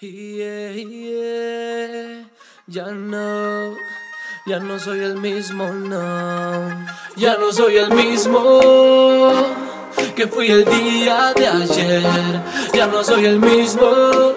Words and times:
Yeah, 0.00 0.70
yeah. 0.78 2.22
Ya 2.68 2.86
no, 2.92 3.74
ya 4.46 4.60
no 4.60 4.78
soy 4.78 5.00
el 5.00 5.16
mismo, 5.16 5.66
no. 5.70 6.86
Ya 7.16 7.36
no 7.36 7.52
soy 7.52 7.78
el 7.78 7.90
mismo 7.90 8.60
que 10.14 10.28
fui 10.28 10.52
el 10.52 10.64
día 10.66 11.32
de 11.34 11.48
ayer. 11.48 12.42
Ya 12.72 12.86
no 12.86 13.02
soy 13.02 13.26
el 13.26 13.40
mismo, 13.40 13.90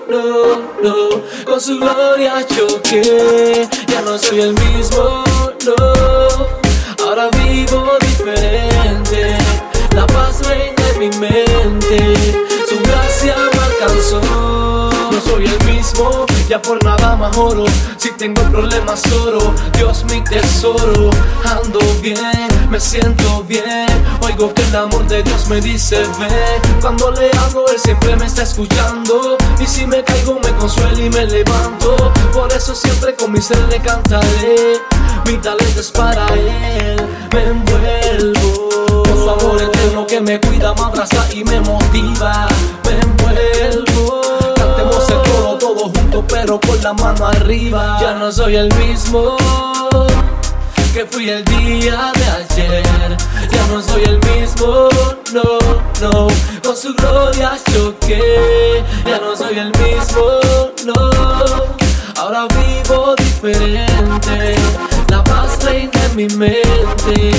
no, 0.09 0.57
no. 0.81 1.21
Con 1.45 1.61
su 1.61 1.77
gloria 1.77 2.43
choqué. 2.47 3.69
Ya 3.85 4.01
no 4.01 4.17
soy 4.17 4.41
el 4.41 4.53
mismo, 4.53 5.23
no. 5.63 7.05
Ahora 7.05 7.29
vivo 7.37 7.99
Soy 15.23 15.45
el 15.45 15.73
mismo, 15.73 16.25
ya 16.49 16.61
por 16.61 16.83
nada 16.83 17.15
mejoro. 17.15 17.65
Si 17.97 18.11
tengo 18.11 18.41
problemas 18.43 19.03
oro, 19.11 19.53
Dios 19.77 20.03
mi 20.05 20.21
tesoro. 20.23 21.09
Ando 21.45 21.79
bien, 22.01 22.47
me 22.69 22.79
siento 22.79 23.43
bien. 23.43 23.87
Oigo 24.21 24.53
que 24.53 24.63
el 24.63 24.75
amor 24.75 25.07
de 25.07 25.23
Dios 25.23 25.47
me 25.47 25.61
dice 25.61 25.99
ven. 26.19 26.81
Cuando 26.81 27.11
le 27.11 27.29
hablo, 27.37 27.65
Él 27.67 27.79
siempre 27.79 28.15
me 28.15 28.25
está 28.25 28.43
escuchando. 28.43 29.37
Y 29.59 29.65
si 29.65 29.85
me 29.85 30.03
caigo, 30.03 30.39
me 30.39 30.51
consuela 30.55 30.99
y 30.99 31.09
me 31.09 31.25
levanto. 31.25 32.11
Por 32.33 32.51
eso 32.51 32.73
siempre 32.73 33.15
con 33.15 33.31
mi 33.31 33.41
ser 33.41 33.59
le 33.69 33.79
cantaré. 33.79 34.81
Mi 35.25 35.37
talento 35.37 35.79
es 35.79 35.91
para 35.91 36.27
Él, 36.33 37.07
me 37.33 37.43
envuelvo. 37.43 39.03
Con 39.03 39.17
su 39.17 39.29
amor 39.29 39.61
eterno 39.61 40.07
que 40.07 40.19
me 40.19 40.39
cuida, 40.41 40.73
me 40.73 40.81
abraza 40.81 41.27
y 41.31 41.43
me 41.43 41.59
motiva. 41.61 42.47
Me 42.83 42.91
envuelvo. 42.99 44.40
Coro 45.15 45.57
todos 45.57 45.83
juntos, 45.83 46.23
pero 46.27 46.59
con 46.59 46.81
la 46.81 46.93
mano 46.93 47.27
arriba. 47.27 47.97
Ya 48.01 48.13
no 48.13 48.31
soy 48.31 48.55
el 48.55 48.73
mismo 48.75 49.37
que 50.93 51.05
fui 51.05 51.29
el 51.29 51.43
día 51.45 52.11
de 52.15 52.25
ayer. 52.25 53.17
Ya 53.49 53.67
no 53.67 53.81
soy 53.81 54.03
el 54.03 54.19
mismo, 54.31 54.89
no, 55.33 55.43
no. 56.01 56.27
Con 56.63 56.75
su 56.75 56.93
gloria 56.93 57.57
choqué. 57.71 58.83
Ya 59.05 59.19
no 59.19 59.35
soy 59.35 59.57
el 59.57 59.71
mismo, 59.71 60.23
no. 60.85 61.11
Ahora 62.17 62.45
vivo 62.47 63.15
diferente. 63.15 64.55
La 65.09 65.23
paz 65.23 65.63
reina 65.63 66.05
en 66.05 66.15
mi 66.15 66.27
mente. 66.27 67.31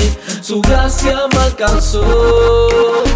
Su 0.43 0.59
gracia 0.59 1.25
me 1.31 1.37
alcanzó. 1.39 2.03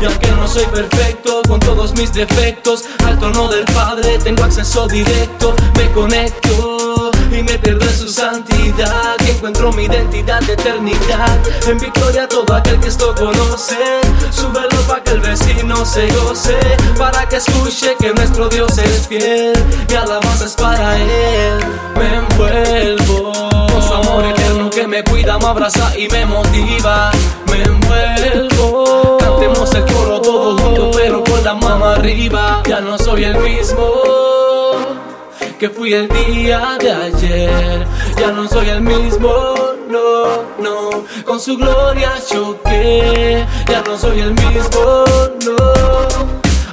Y 0.01 0.05
aunque 0.05 0.31
no 0.31 0.47
soy 0.47 0.65
perfecto 0.67 1.41
con 1.45 1.59
todos 1.59 1.93
mis 1.97 2.13
defectos, 2.13 2.85
al 3.05 3.19
trono 3.19 3.49
del 3.49 3.65
Padre 3.65 4.17
tengo 4.19 4.45
acceso 4.45 4.87
directo. 4.87 5.53
Me 5.75 5.91
conecto 5.91 7.11
y 7.29 7.43
me 7.43 7.59
pierdo 7.59 7.83
en 7.83 7.97
su 7.97 8.07
santidad. 8.07 9.17
Y 9.25 9.31
encuentro 9.31 9.73
mi 9.73 9.83
identidad 9.83 10.39
de 10.43 10.53
eternidad. 10.53 11.37
En 11.67 11.77
victoria 11.77 12.29
todo 12.29 12.55
aquel 12.55 12.79
que 12.79 12.87
esto 12.87 13.13
conoce. 13.13 13.75
Súbelo 14.31 14.81
para 14.87 15.03
que 15.03 15.11
el 15.11 15.19
vecino 15.19 15.85
se 15.85 16.07
goce. 16.07 16.57
Para 16.97 17.27
que 17.27 17.35
escuche 17.35 17.97
que 17.99 18.13
nuestro 18.13 18.47
Dios 18.47 18.77
es 18.77 19.05
fiel. 19.05 19.53
Mi 19.89 19.95
alabanza 19.95 20.45
es 20.45 20.53
para 20.53 20.97
él. 20.97 21.59
Me 21.97 22.19
me 25.47 25.51
abraza 25.51 25.97
y 25.97 26.07
me 26.09 26.25
motiva. 26.25 27.11
Me 27.49 27.63
envuelvo. 27.63 29.17
Cantemos 29.17 29.73
el 29.75 29.85
coro 29.85 30.19
todos 30.21 30.61
juntos, 30.61 30.95
pero 30.97 31.23
con 31.23 31.43
la 31.43 31.53
mano 31.53 31.85
arriba. 31.85 32.61
Ya 32.67 32.81
no 32.81 32.97
soy 32.97 33.23
el 33.23 33.37
mismo 33.37 33.85
que 35.57 35.69
fui 35.69 35.93
el 35.93 36.09
día 36.09 36.77
de 36.79 36.91
ayer. 36.91 37.87
Ya 38.19 38.31
no 38.31 38.47
soy 38.47 38.69
el 38.69 38.81
mismo, 38.81 39.55
no, 39.89 40.43
no. 40.59 41.03
Con 41.25 41.39
su 41.39 41.57
gloria 41.57 42.13
choqué. 42.29 43.45
Ya 43.69 43.81
no 43.83 43.97
soy 43.97 44.19
el 44.19 44.33
mismo, 44.33 45.05
no. 45.45 45.55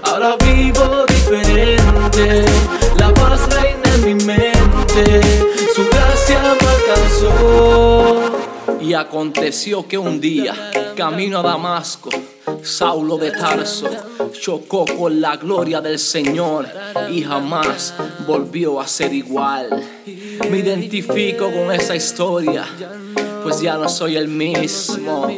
Ahora 0.03 0.37
vivo 0.45 1.05
diferente. 1.06 1.64
Y 8.84 8.93
aconteció 8.93 9.89
que 9.89 9.97
un 9.97 10.21
día, 10.21 10.55
camino 10.95 11.39
a 11.39 11.43
Damasco, 11.43 12.11
Saulo 12.62 13.17
de 13.17 13.31
Tarso 13.31 13.89
chocó 14.39 14.84
con 14.84 15.22
la 15.22 15.39
gloria 15.39 15.81
del 15.81 15.99
Señor 15.99 16.69
y 17.11 17.23
jamás 17.23 17.94
volvió 18.27 18.83
a 18.83 18.87
ser 18.87 19.15
igual. 19.15 19.71
Me 20.50 20.59
identifico 20.59 21.50
con 21.50 21.73
esa 21.73 21.97
historia, 21.97 22.67
pues 23.43 23.62
ya 23.62 23.78
no 23.78 23.89
soy 23.89 24.17
el 24.17 24.28
mismo. 24.28 25.28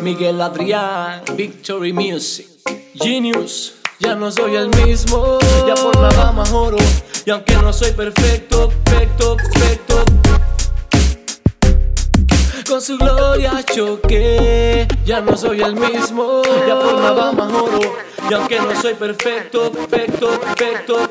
Miguel 0.00 0.40
Adrián, 0.40 1.22
Victory 1.36 1.92
Music, 1.92 2.48
Genius. 2.94 3.74
Ya 4.00 4.16
no 4.16 4.32
soy 4.32 4.56
el 4.56 4.68
mismo, 4.84 5.38
ya 5.68 5.76
por 5.76 5.96
nada 6.00 6.32
mejoro. 6.32 6.78
Y 7.24 7.30
aunque 7.30 7.54
no 7.54 7.72
soy 7.72 7.92
perfecto, 7.92 8.68
perfecto, 8.84 9.36
perfecto. 9.36 10.04
Con 12.72 12.80
su 12.80 12.96
gloria 12.96 13.62
choqué, 13.62 14.88
ya 15.04 15.20
no 15.20 15.36
soy 15.36 15.60
el 15.60 15.76
mismo, 15.76 16.40
ya 16.66 16.80
por 16.80 16.94
nada 17.02 17.30
mejoro. 17.30 17.78
Y 18.30 18.32
aunque 18.32 18.58
no 18.60 18.74
soy 18.80 18.94
perfecto, 18.94 19.70
perfecto, 19.70 20.40
perfecto. 20.40 21.08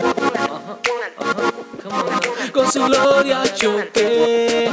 Con 2.52 2.72
su 2.72 2.84
gloria 2.84 3.44
choqué. 3.54 4.72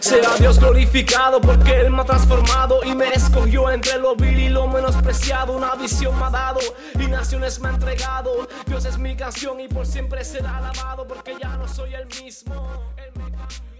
Sea 0.00 0.34
Dios 0.38 0.58
glorificado 0.58 1.38
porque 1.38 1.82
Él 1.82 1.90
me 1.90 2.00
ha 2.00 2.06
transformado 2.06 2.80
y 2.82 2.94
me 2.94 3.10
escogió 3.12 3.70
entre 3.70 3.98
lo 3.98 4.16
vil 4.16 4.40
y 4.40 4.48
lo 4.48 4.66
menospreciado. 4.68 5.52
Una 5.52 5.74
visión 5.74 6.18
me 6.18 6.24
ha 6.24 6.30
dado 6.30 6.60
y 6.98 7.08
naciones 7.08 7.60
me 7.60 7.68
ha 7.68 7.72
entregado. 7.72 8.48
Dios 8.64 8.86
es 8.86 8.96
mi 8.96 9.14
canción 9.14 9.60
y 9.60 9.68
por 9.68 9.84
siempre 9.84 10.24
será 10.24 10.56
alabado 10.56 11.06
porque 11.06 11.36
ya 11.38 11.58
no 11.58 11.68
soy 11.68 11.92
el 11.92 12.06
mismo. 12.22 12.94
Él 12.96 13.12
me. 13.16 13.71